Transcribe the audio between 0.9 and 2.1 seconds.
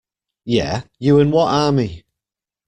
you and what army?